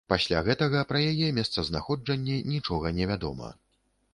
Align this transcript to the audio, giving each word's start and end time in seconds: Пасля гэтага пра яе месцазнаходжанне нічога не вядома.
Пасля 0.11 0.39
гэтага 0.47 0.79
пра 0.91 1.01
яе 1.11 1.27
месцазнаходжанне 1.39 2.41
нічога 2.55 2.95
не 2.97 3.05
вядома. 3.13 3.53